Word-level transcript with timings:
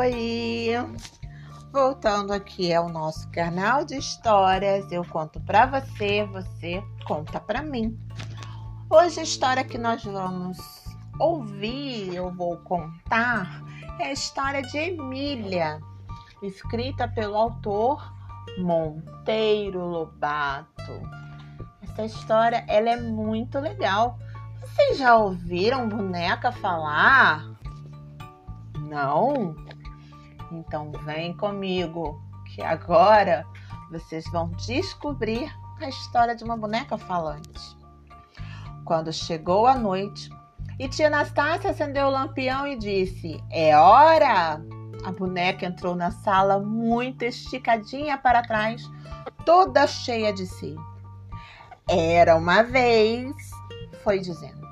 Oi! 0.00 0.70
Voltando 1.70 2.32
aqui 2.32 2.72
ao 2.72 2.88
nosso 2.88 3.30
canal 3.30 3.84
de 3.84 3.98
histórias, 3.98 4.90
eu 4.90 5.04
conto 5.04 5.38
para 5.40 5.66
você, 5.66 6.24
você 6.24 6.82
conta 7.06 7.38
para 7.38 7.60
mim. 7.60 8.00
Hoje 8.88 9.20
a 9.20 9.22
história 9.22 9.62
que 9.62 9.76
nós 9.76 10.02
vamos 10.02 10.56
ouvir, 11.18 12.14
eu 12.14 12.32
vou 12.32 12.56
contar, 12.60 13.62
é 13.98 14.04
a 14.04 14.12
história 14.12 14.62
de 14.62 14.78
Emília, 14.78 15.78
escrita 16.42 17.06
pelo 17.06 17.36
autor 17.36 18.02
Monteiro 18.56 19.84
Lobato. 19.84 20.92
Essa 21.82 22.06
história 22.06 22.64
ela 22.68 22.88
é 22.88 22.96
muito 22.98 23.58
legal. 23.58 24.18
Vocês 24.60 24.96
já 24.96 25.14
ouviram 25.14 25.90
boneca 25.90 26.50
falar? 26.50 27.50
Não? 28.88 29.54
Então 30.50 30.90
vem 31.04 31.36
comigo, 31.36 32.20
que 32.46 32.62
agora 32.62 33.46
vocês 33.90 34.24
vão 34.30 34.50
descobrir 34.50 35.50
a 35.80 35.88
história 35.88 36.34
de 36.34 36.44
uma 36.44 36.56
boneca 36.56 36.98
falante. 36.98 37.76
Quando 38.84 39.12
chegou 39.12 39.66
a 39.66 39.74
noite 39.74 40.30
e 40.78 40.88
tia 40.88 41.06
Anastácia 41.06 41.70
acendeu 41.70 42.06
o 42.06 42.10
lampião 42.10 42.66
e 42.66 42.76
disse: 42.76 43.42
É 43.50 43.76
hora! 43.76 44.60
A 45.04 45.12
boneca 45.12 45.64
entrou 45.64 45.94
na 45.94 46.10
sala 46.10 46.58
muito 46.58 47.22
esticadinha 47.22 48.18
para 48.18 48.42
trás, 48.42 48.82
toda 49.46 49.86
cheia 49.86 50.32
de 50.32 50.46
si. 50.46 50.76
Era 51.88 52.36
uma 52.36 52.62
vez, 52.62 53.34
foi 54.04 54.18
dizendo. 54.18 54.68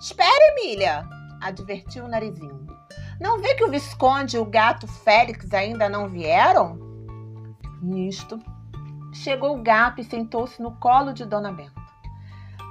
Espere, 0.00 0.58
Emília, 0.58 1.06
advertiu 1.40 2.04
o 2.04 2.08
narizinho. 2.08 2.75
Não 3.20 3.40
vê 3.40 3.54
que 3.54 3.64
o 3.64 3.70
Visconde 3.70 4.36
e 4.36 4.38
o 4.38 4.44
gato 4.44 4.86
Félix 4.86 5.52
ainda 5.54 5.88
não 5.88 6.08
vieram? 6.08 6.78
Nisto, 7.82 8.38
chegou 9.12 9.56
o 9.56 9.62
gato 9.62 10.00
e 10.00 10.04
sentou-se 10.04 10.60
no 10.60 10.72
colo 10.72 11.12
de 11.12 11.24
Dona 11.24 11.50
Benta. 11.50 11.86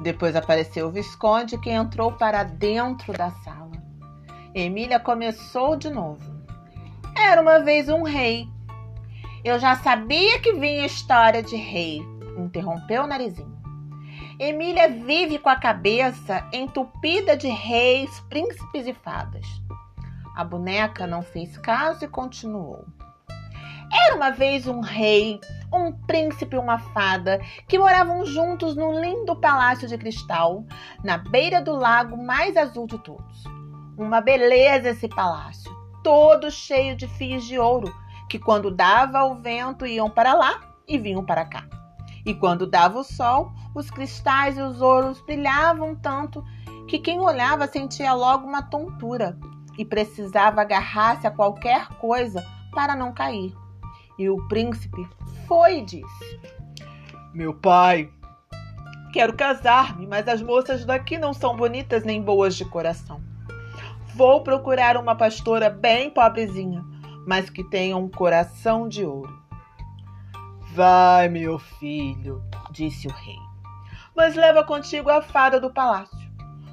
Depois 0.01 0.35
apareceu 0.35 0.88
o 0.88 0.91
Visconde, 0.91 1.57
que 1.57 1.69
entrou 1.69 2.11
para 2.11 2.43
dentro 2.43 3.13
da 3.13 3.31
sala. 3.31 3.71
Emília 4.53 4.99
começou 4.99 5.75
de 5.75 5.89
novo. 5.89 6.21
Era 7.17 7.41
uma 7.41 7.59
vez 7.59 7.89
um 7.89 8.03
rei. 8.03 8.47
Eu 9.43 9.57
já 9.59 9.75
sabia 9.75 10.39
que 10.39 10.53
vinha 10.53 10.85
história 10.85 11.41
de 11.41 11.55
rei, 11.55 12.01
interrompeu 12.38 13.03
o 13.03 13.07
narizinho. 13.07 13.55
Emília 14.38 14.89
vive 14.89 15.39
com 15.39 15.49
a 15.49 15.55
cabeça 15.55 16.45
entupida 16.51 17.38
de 17.38 17.47
reis, 17.47 18.19
príncipes 18.29 18.85
e 18.85 18.93
fadas. 18.93 19.45
A 20.36 20.44
boneca 20.44 21.08
não 21.08 21.22
fez 21.22 21.58
caso 21.58 22.03
e 22.03 22.09
continuou. 22.09 22.86
Era 23.89 24.16
uma 24.17 24.31
vez 24.31 24.67
um 24.67 24.81
rei, 24.81 25.39
um 25.72 25.94
príncipe 25.94 26.58
e 26.58 26.59
uma 26.59 26.78
fada 26.78 27.39
que 27.69 27.80
moravam 27.80 28.25
juntos 28.25 28.75
num 28.75 29.00
lindo 29.00 29.39
palácio 29.39 29.88
de 29.88 29.97
cristal, 29.97 30.66
na 31.02 31.17
beira 31.17 31.61
do 31.61 31.73
lago 31.73 32.22
mais 32.22 32.58
azul 32.58 32.86
de 32.86 32.97
todos. 32.97 33.45
Uma 33.97 34.19
beleza 34.19 34.89
esse 34.89 35.08
palácio, 35.08 35.73
todo 36.03 36.52
cheio 36.52 36.97
de 36.97 37.08
fios 37.08 37.45
de 37.45 37.58
ouro, 37.58 37.95
que 38.30 38.38
quando 38.38 38.69
dava 38.69 39.23
o 39.23 39.36
vento 39.36 39.86
iam 39.86 40.09
para 40.09 40.33
lá 40.33 40.59
e 40.86 40.97
vinham 40.97 41.23
para 41.23 41.45
cá. 41.45 41.66
E 42.25 42.33
quando 42.33 42.67
dava 42.67 43.00
o 43.00 43.03
sol, 43.06 43.53
os 43.73 43.89
cristais 43.89 44.58
e 44.58 44.61
os 44.61 44.81
ouros 44.81 45.22
brilhavam 45.22 45.95
tanto 45.95 46.44
que 46.89 47.00
quem 47.00 47.22
olhava 47.22 47.67
sentia 47.67 48.13
logo 48.13 48.45
uma 48.45 48.63
tontura 48.63 49.38
e 49.77 49.85
precisava 49.85 50.61
agarrar-se 50.61 51.27
a 51.27 51.31
qualquer 51.31 51.87
coisa 51.99 52.45
para 52.72 52.95
não 52.95 53.13
cair. 53.13 53.53
E 54.17 54.29
o 54.29 54.47
príncipe 54.47 55.07
foi 55.47 55.79
e 55.79 55.85
disse: 55.85 56.39
Meu 57.33 57.53
pai, 57.53 58.09
quero 59.11 59.35
casar-me, 59.35 60.07
mas 60.07 60.27
as 60.27 60.41
moças 60.41 60.85
daqui 60.85 61.17
não 61.17 61.33
são 61.33 61.55
bonitas 61.55 62.03
nem 62.03 62.22
boas 62.22 62.55
de 62.55 62.66
coração. 62.66 63.22
Vou 64.16 64.41
procurar 64.41 64.95
uma 64.95 65.16
pastora 65.16 65.69
bem 65.69 66.09
pobrezinha, 66.09 66.83
mas 67.27 67.50
que 67.50 67.63
tenha 67.63 67.97
um 67.97 68.09
coração 68.09 68.88
de 68.88 69.03
ouro. 69.03 69.44
Vai, 70.73 71.27
meu 71.27 71.59
filho, 71.59 72.41
disse 72.71 73.07
o 73.07 73.11
rei, 73.11 73.39
mas 74.16 74.35
leva 74.35 74.63
contigo 74.63 75.09
a 75.09 75.21
fada 75.21 75.59
do 75.59 75.69
palácio. 75.69 76.25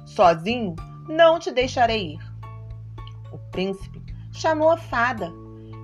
Sozinho 0.05 0.75
não 1.07 1.39
te 1.39 1.51
deixarei 1.51 2.13
ir 2.13 2.32
príncipe 3.51 4.01
chamou 4.31 4.71
a 4.71 4.77
fada, 4.77 5.31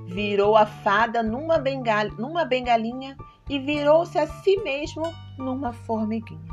virou 0.07 0.57
a 0.57 0.65
fada 0.65 1.21
numa, 1.21 1.59
bengal, 1.59 2.09
numa 2.17 2.43
bengalinha 2.43 3.15
e 3.47 3.59
virou-se 3.59 4.17
a 4.17 4.27
si 4.27 4.57
mesmo 4.57 5.03
numa 5.37 5.71
formiguinha. 5.71 6.49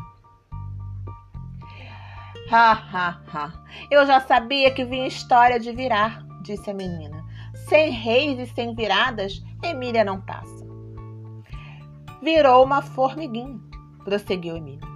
Ha, 2.51 2.73
ha, 2.73 3.21
ha. 3.33 3.53
Eu 3.91 4.07
já 4.07 4.21
sabia 4.21 4.71
que 4.71 4.85
vinha 4.85 5.07
história 5.07 5.59
de 5.59 5.73
virar, 5.73 6.25
disse 6.43 6.71
a 6.71 6.75
menina. 6.75 7.25
Sem 7.69 7.91
reis 7.91 8.39
e 8.39 8.47
sem 8.55 8.75
viradas, 8.75 9.43
Emília 9.63 10.05
não 10.05 10.21
passa. 10.21 10.65
Virou 12.23 12.65
uma 12.65 12.83
formiguinha, 12.83 13.59
prosseguiu 14.05 14.57
Emília, 14.57 14.87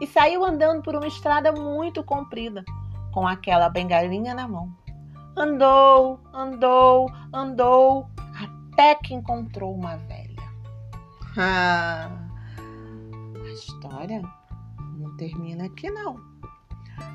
e 0.00 0.06
saiu 0.06 0.44
andando 0.44 0.82
por 0.82 0.94
uma 0.94 1.06
estrada 1.06 1.52
muito 1.52 2.02
comprida, 2.04 2.64
com 3.12 3.26
aquela 3.26 3.68
bengalinha 3.70 4.34
na 4.34 4.46
mão. 4.46 4.70
Andou, 5.36 6.20
andou, 6.34 7.10
andou, 7.32 8.10
até 8.72 8.94
que 8.96 9.14
encontrou 9.14 9.74
uma 9.74 9.96
velha. 9.96 10.42
Ah, 11.36 12.10
a 13.36 13.48
história 13.52 14.22
não 14.98 15.16
termina 15.16 15.66
aqui 15.66 15.90
não. 15.90 16.20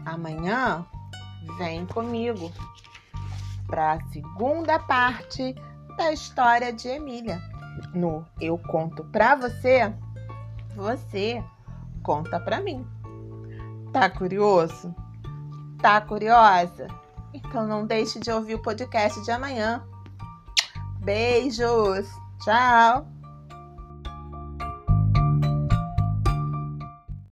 Amanhã 0.06 0.86
vem 1.58 1.86
comigo 1.86 2.52
para 3.68 3.94
a 3.94 4.02
segunda 4.08 4.80
parte 4.80 5.54
da 5.98 6.12
história 6.12 6.72
de 6.72 6.88
Emília. 6.88 7.42
No 7.94 8.26
Eu 8.40 8.58
Conto 8.58 9.04
Pra 9.06 9.36
Você, 9.36 9.94
você 10.76 11.44
conta 12.02 12.40
pra 12.40 12.62
mim. 12.62 12.88
Tá 13.92 14.10
curioso? 14.10 14.96
Tá 15.82 16.00
curiosa? 16.00 16.88
Então 17.36 17.68
não 17.68 17.86
deixe 17.86 18.20
de 18.20 18.32
ouvir 18.32 18.56
o 18.56 18.62
podcast 18.62 19.22
de 19.24 19.32
amanhã. 19.32 19.84
Beijos! 21.02 22.08
Tchau! 22.44 23.15